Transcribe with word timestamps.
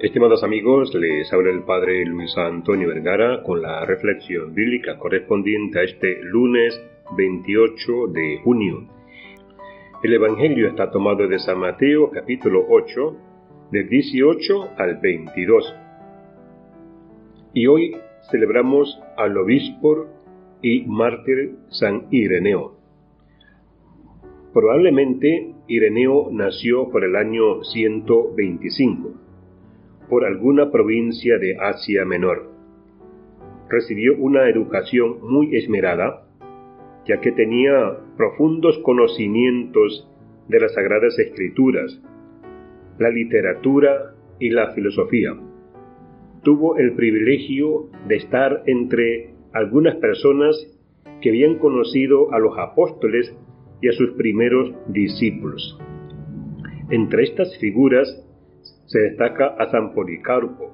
Estimados 0.00 0.44
amigos, 0.44 0.94
les 0.94 1.32
habla 1.32 1.50
el 1.50 1.64
Padre 1.64 2.04
Luis 2.06 2.38
Antonio 2.38 2.86
Vergara 2.86 3.42
con 3.42 3.60
la 3.60 3.84
reflexión 3.84 4.54
bíblica 4.54 4.96
correspondiente 4.96 5.80
a 5.80 5.82
este 5.82 6.22
lunes 6.22 6.80
28 7.16 8.06
de 8.12 8.38
junio. 8.44 8.86
El 10.04 10.12
Evangelio 10.12 10.68
está 10.68 10.92
tomado 10.92 11.26
de 11.26 11.40
San 11.40 11.58
Mateo 11.58 12.12
capítulo 12.12 12.64
8, 12.70 13.16
del 13.72 13.88
18 13.88 14.70
al 14.78 14.98
22. 14.98 15.74
Y 17.54 17.66
hoy 17.66 17.96
celebramos 18.30 19.00
al 19.16 19.36
obispo 19.36 20.06
y 20.62 20.82
mártir 20.82 21.56
San 21.70 22.06
Ireneo. 22.12 22.76
Probablemente 24.54 25.54
Ireneo 25.66 26.28
nació 26.30 26.88
por 26.88 27.02
el 27.02 27.16
año 27.16 27.64
125 27.64 29.27
por 30.08 30.24
alguna 30.24 30.70
provincia 30.70 31.38
de 31.38 31.56
Asia 31.58 32.04
Menor. 32.04 32.50
Recibió 33.68 34.16
una 34.16 34.48
educación 34.48 35.18
muy 35.22 35.54
esmerada, 35.56 36.24
ya 37.06 37.20
que 37.20 37.32
tenía 37.32 37.98
profundos 38.16 38.78
conocimientos 38.78 40.08
de 40.48 40.60
las 40.60 40.74
Sagradas 40.74 41.18
Escrituras, 41.18 42.00
la 42.98 43.10
literatura 43.10 44.14
y 44.38 44.50
la 44.50 44.72
filosofía. 44.72 45.30
Tuvo 46.42 46.78
el 46.78 46.92
privilegio 46.94 47.90
de 48.06 48.16
estar 48.16 48.62
entre 48.66 49.34
algunas 49.52 49.96
personas 49.96 50.56
que 51.20 51.30
habían 51.30 51.58
conocido 51.58 52.32
a 52.32 52.38
los 52.38 52.56
apóstoles 52.58 53.36
y 53.80 53.88
a 53.88 53.92
sus 53.92 54.12
primeros 54.12 54.72
discípulos. 54.88 55.78
Entre 56.90 57.24
estas 57.24 57.56
figuras 57.58 58.24
se 58.88 59.00
destaca 59.00 59.48
a 59.48 59.70
San 59.70 59.92
Policarpo, 59.92 60.72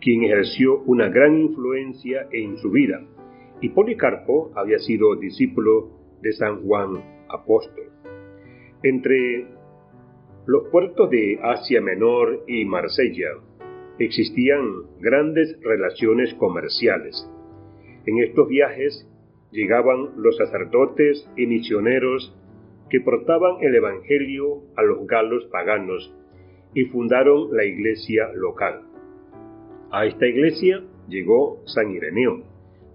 quien 0.00 0.24
ejerció 0.24 0.80
una 0.86 1.08
gran 1.08 1.38
influencia 1.38 2.26
en 2.32 2.58
su 2.58 2.70
vida, 2.70 3.00
y 3.60 3.68
Policarpo 3.68 4.50
había 4.56 4.78
sido 4.80 5.14
discípulo 5.14 5.90
de 6.20 6.32
San 6.32 6.62
Juan 6.64 7.24
Apóstol. 7.28 7.84
Entre 8.82 9.46
los 10.46 10.68
puertos 10.70 11.08
de 11.10 11.38
Asia 11.42 11.80
Menor 11.80 12.42
y 12.48 12.64
Marsella 12.64 13.28
existían 14.00 14.98
grandes 14.98 15.56
relaciones 15.62 16.34
comerciales. 16.34 17.30
En 18.04 18.18
estos 18.18 18.48
viajes 18.48 19.08
llegaban 19.52 20.10
los 20.16 20.36
sacerdotes 20.36 21.30
y 21.36 21.46
misioneros 21.46 22.36
que 22.90 23.00
portaban 23.00 23.58
el 23.60 23.76
Evangelio 23.76 24.64
a 24.76 24.82
los 24.82 25.06
galos 25.06 25.44
paganos 25.52 26.12
y 26.74 26.84
fundaron 26.86 27.56
la 27.56 27.64
iglesia 27.64 28.28
local. 28.34 28.82
A 29.90 30.06
esta 30.06 30.26
iglesia 30.26 30.82
llegó 31.08 31.62
San 31.66 31.90
Ireneo 31.90 32.42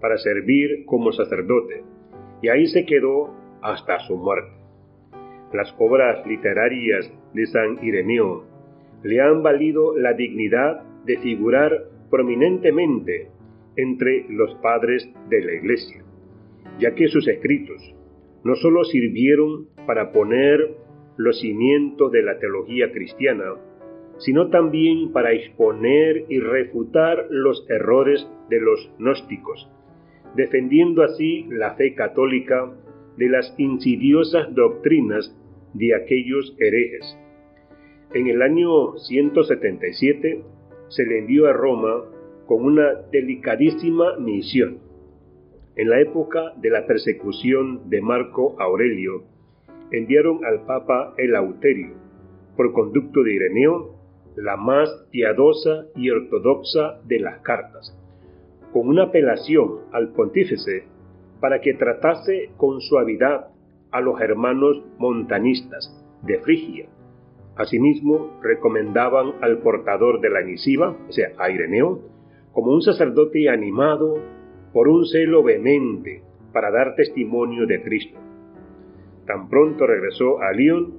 para 0.00 0.18
servir 0.18 0.84
como 0.86 1.12
sacerdote 1.12 1.82
y 2.42 2.48
ahí 2.48 2.66
se 2.66 2.84
quedó 2.84 3.34
hasta 3.62 3.98
su 4.00 4.16
muerte. 4.16 4.52
Las 5.52 5.74
obras 5.78 6.26
literarias 6.26 7.10
de 7.34 7.46
San 7.46 7.84
Ireneo 7.84 8.44
le 9.02 9.20
han 9.20 9.42
valido 9.42 9.96
la 9.96 10.12
dignidad 10.12 10.82
de 11.04 11.18
figurar 11.18 11.72
prominentemente 12.10 13.28
entre 13.76 14.26
los 14.28 14.54
padres 14.56 15.08
de 15.28 15.40
la 15.42 15.52
Iglesia, 15.54 16.02
ya 16.78 16.94
que 16.94 17.08
sus 17.08 17.26
escritos 17.28 17.94
no 18.44 18.54
sólo 18.56 18.84
sirvieron 18.84 19.68
para 19.86 20.12
poner 20.12 20.76
los 21.16 21.40
cimientos 21.40 22.10
de 22.12 22.22
la 22.22 22.38
teología 22.38 22.90
cristiana, 22.92 23.54
sino 24.20 24.48
también 24.48 25.12
para 25.12 25.32
exponer 25.32 26.24
y 26.28 26.40
refutar 26.40 27.26
los 27.30 27.66
errores 27.68 28.26
de 28.48 28.60
los 28.60 28.90
gnósticos, 28.98 29.68
defendiendo 30.36 31.02
así 31.02 31.46
la 31.50 31.74
fe 31.74 31.94
católica 31.94 32.70
de 33.16 33.28
las 33.28 33.54
insidiosas 33.58 34.54
doctrinas 34.54 35.34
de 35.74 35.94
aquellos 35.94 36.54
herejes. 36.58 37.18
En 38.14 38.26
el 38.26 38.42
año 38.42 38.96
177 38.98 40.42
se 40.88 41.06
le 41.06 41.18
envió 41.18 41.46
a 41.46 41.52
Roma 41.52 42.04
con 42.46 42.64
una 42.64 42.94
delicadísima 43.12 44.16
misión. 44.18 44.78
En 45.76 45.88
la 45.88 46.00
época 46.00 46.52
de 46.60 46.70
la 46.70 46.86
persecución 46.86 47.88
de 47.88 48.02
Marco 48.02 48.56
Aurelio, 48.60 49.22
enviaron 49.92 50.44
al 50.44 50.66
Papa 50.66 51.14
Eleuterio, 51.16 51.94
por 52.56 52.72
conducto 52.72 53.22
de 53.22 53.34
Ireneo, 53.34 53.99
la 54.42 54.56
más 54.56 54.88
piadosa 55.10 55.86
y 55.94 56.10
ortodoxa 56.10 57.00
de 57.04 57.20
las 57.20 57.40
cartas, 57.40 57.94
con 58.72 58.88
una 58.88 59.04
apelación 59.04 59.80
al 59.92 60.12
pontífice 60.12 60.84
para 61.40 61.60
que 61.60 61.74
tratase 61.74 62.50
con 62.56 62.80
suavidad 62.80 63.48
a 63.90 64.00
los 64.00 64.20
hermanos 64.20 64.82
montanistas 64.98 65.94
de 66.22 66.38
Frigia. 66.38 66.86
Asimismo, 67.56 68.40
recomendaban 68.42 69.34
al 69.42 69.58
portador 69.58 70.20
de 70.20 70.30
la 70.30 70.42
misiva, 70.42 70.96
o 71.08 71.12
sea, 71.12 71.32
a 71.38 71.50
Ireneo, 71.50 72.00
como 72.52 72.72
un 72.72 72.82
sacerdote 72.82 73.48
animado 73.48 74.18
por 74.72 74.88
un 74.88 75.04
celo 75.04 75.42
vehemente 75.42 76.22
para 76.52 76.70
dar 76.70 76.94
testimonio 76.94 77.66
de 77.66 77.82
Cristo. 77.82 78.18
Tan 79.26 79.48
pronto 79.48 79.86
regresó 79.86 80.40
a 80.40 80.52
Lyon, 80.52 80.94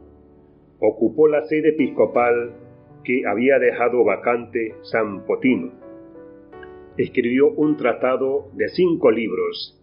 ocupó 0.79 1.27
la 1.27 1.43
sede 1.45 1.69
episcopal 1.69 2.53
que 3.03 3.23
había 3.25 3.59
dejado 3.59 4.03
vacante 4.03 4.75
San 4.83 5.25
Potino. 5.25 5.71
Escribió 6.97 7.49
un 7.49 7.77
tratado 7.77 8.49
de 8.53 8.69
cinco 8.69 9.11
libros, 9.11 9.79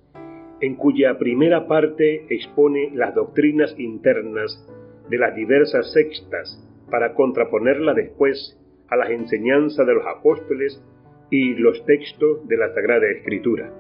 en 0.60 0.76
cuya 0.76 1.18
primera 1.18 1.66
parte 1.66 2.26
expone 2.28 2.90
las 2.94 3.14
doctrinas 3.14 3.74
internas 3.78 4.66
de 5.08 5.18
las 5.18 5.34
diversas 5.34 5.92
sextas 5.92 6.64
para 6.90 7.14
contraponerla 7.14 7.94
después 7.94 8.58
a 8.88 8.96
las 8.96 9.10
enseñanzas 9.10 9.86
de 9.86 9.94
los 9.94 10.06
apóstoles 10.06 10.82
y 11.30 11.54
los 11.54 11.84
textos 11.84 12.46
de 12.48 12.56
la 12.56 12.72
Sagrada 12.74 13.08
Escritura. 13.10 13.72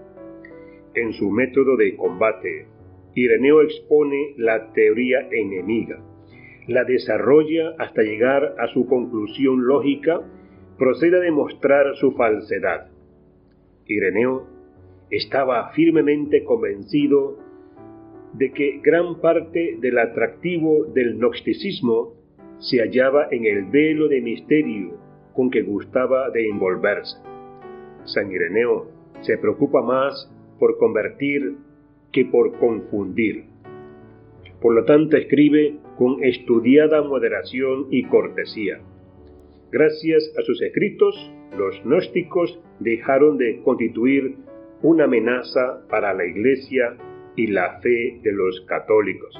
En 0.94 1.12
su 1.12 1.30
método 1.30 1.76
de 1.76 1.96
combate, 1.96 2.66
Ireneo 3.14 3.62
expone 3.62 4.34
la 4.36 4.72
teoría 4.72 5.28
enemiga, 5.30 5.98
la 6.68 6.84
desarrolla 6.84 7.74
hasta 7.78 8.02
llegar 8.02 8.54
a 8.58 8.68
su 8.68 8.86
conclusión 8.86 9.66
lógica, 9.66 10.20
procede 10.78 11.16
a 11.16 11.20
demostrar 11.20 11.96
su 11.96 12.12
falsedad. 12.12 12.88
Ireneo 13.86 14.46
estaba 15.10 15.70
firmemente 15.70 16.44
convencido 16.44 17.38
de 18.34 18.52
que 18.52 18.80
gran 18.82 19.18
parte 19.20 19.78
del 19.80 19.98
atractivo 19.98 20.84
del 20.84 21.16
gnosticismo 21.16 22.12
se 22.58 22.80
hallaba 22.80 23.28
en 23.30 23.46
el 23.46 23.64
velo 23.64 24.08
de 24.08 24.20
misterio 24.20 24.98
con 25.32 25.50
que 25.50 25.62
gustaba 25.62 26.28
de 26.30 26.48
envolverse. 26.48 27.16
San 28.04 28.30
Ireneo 28.30 28.90
se 29.20 29.38
preocupa 29.38 29.80
más 29.80 30.30
por 30.58 30.76
convertir 30.76 31.56
que 32.12 32.26
por 32.26 32.58
confundir. 32.58 33.44
Por 34.60 34.74
lo 34.74 34.84
tanto, 34.84 35.16
escribe 35.16 35.78
con 35.98 36.22
estudiada 36.22 37.02
moderación 37.02 37.88
y 37.90 38.04
cortesía. 38.04 38.80
Gracias 39.72 40.32
a 40.38 40.42
sus 40.42 40.62
escritos, 40.62 41.14
los 41.58 41.82
gnósticos 41.82 42.60
dejaron 42.78 43.36
de 43.36 43.60
constituir 43.62 44.36
una 44.80 45.04
amenaza 45.04 45.84
para 45.90 46.14
la 46.14 46.24
Iglesia 46.24 46.96
y 47.34 47.48
la 47.48 47.80
fe 47.80 48.20
de 48.22 48.32
los 48.32 48.60
católicos. 48.68 49.34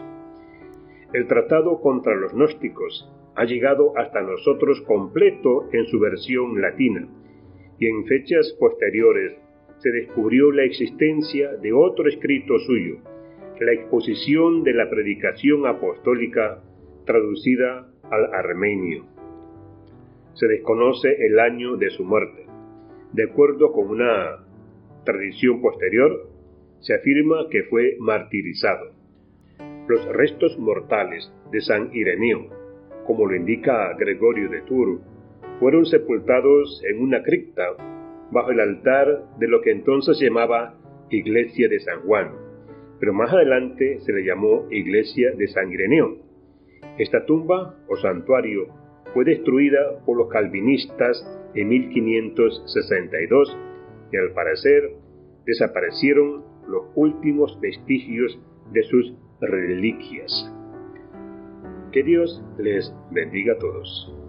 El 1.12 1.28
tratado 1.28 1.80
contra 1.80 2.16
los 2.16 2.32
gnósticos 2.34 3.08
ha 3.36 3.44
llegado 3.44 3.96
hasta 3.96 4.20
nosotros 4.20 4.80
completo 4.82 5.68
en 5.72 5.86
su 5.86 6.00
versión 6.00 6.60
latina, 6.60 7.08
y 7.78 7.86
en 7.86 8.04
fechas 8.06 8.52
posteriores 8.58 9.36
se 9.78 9.90
descubrió 9.90 10.50
la 10.50 10.64
existencia 10.64 11.52
de 11.62 11.72
otro 11.72 12.08
escrito 12.08 12.58
suyo, 12.58 12.96
la 13.60 13.72
exposición 13.72 14.62
de 14.62 14.72
la 14.72 14.88
predicación 14.88 15.66
apostólica 15.66 16.62
traducida 17.04 17.88
al 18.10 18.34
armenio. 18.34 19.04
Se 20.34 20.46
desconoce 20.46 21.26
el 21.26 21.38
año 21.40 21.76
de 21.76 21.90
su 21.90 22.04
muerte. 22.04 22.46
De 23.12 23.24
acuerdo 23.24 23.72
con 23.72 23.88
una 23.88 24.44
tradición 25.04 25.60
posterior, 25.60 26.28
se 26.80 26.94
afirma 26.94 27.48
que 27.50 27.64
fue 27.64 27.96
martirizado. 27.98 28.92
Los 29.88 30.04
restos 30.06 30.58
mortales 30.58 31.32
de 31.50 31.60
San 31.60 31.90
Ireneo, 31.92 32.50
como 33.06 33.26
lo 33.26 33.34
indica 33.34 33.94
Gregorio 33.98 34.48
de 34.50 34.60
Tours, 34.62 35.00
fueron 35.58 35.86
sepultados 35.86 36.82
en 36.88 37.02
una 37.02 37.22
cripta 37.22 37.64
bajo 38.30 38.50
el 38.50 38.60
altar 38.60 39.24
de 39.38 39.48
lo 39.48 39.60
que 39.62 39.72
entonces 39.72 40.20
llamaba 40.20 40.74
Iglesia 41.10 41.68
de 41.68 41.80
San 41.80 42.02
Juan 42.02 42.47
pero 43.00 43.12
más 43.12 43.32
adelante 43.32 44.00
se 44.00 44.12
le 44.12 44.24
llamó 44.24 44.66
Iglesia 44.70 45.32
de 45.36 45.48
San 45.48 45.70
Ireneo. 45.72 46.16
Esta 46.98 47.24
tumba 47.26 47.76
o 47.88 47.96
santuario 47.96 48.66
fue 49.14 49.24
destruida 49.24 50.04
por 50.04 50.18
los 50.18 50.28
calvinistas 50.28 51.24
en 51.54 51.68
1562 51.68 53.56
y 54.12 54.16
al 54.16 54.32
parecer 54.32 54.90
desaparecieron 55.46 56.44
los 56.68 56.84
últimos 56.94 57.58
vestigios 57.60 58.38
de 58.72 58.82
sus 58.82 59.14
reliquias. 59.40 60.52
Que 61.92 62.02
Dios 62.02 62.44
les 62.58 62.92
bendiga 63.10 63.54
a 63.54 63.58
todos. 63.58 64.27